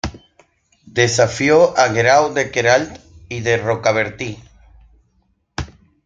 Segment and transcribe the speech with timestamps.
[0.99, 2.97] Desafió a Guerau de Queralt
[3.29, 4.35] y de Rocabertí.